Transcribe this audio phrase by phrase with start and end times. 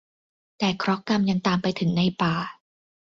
[0.59, 2.33] แต่เคราะห์กรรมยังตามไปถึงในป่า